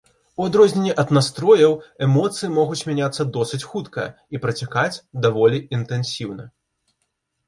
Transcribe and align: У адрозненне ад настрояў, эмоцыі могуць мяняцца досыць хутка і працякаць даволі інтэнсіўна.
У 0.41 0.45
адрозненне 0.49 0.93
ад 1.01 1.09
настрояў, 1.17 1.73
эмоцыі 2.05 2.47
могуць 2.55 2.77
мяняцца 2.91 3.25
досыць 3.35 3.59
хутка 3.73 4.05
і 4.37 4.41
працякаць 4.47 5.01
даволі 5.27 5.61
інтэнсіўна. 5.79 6.47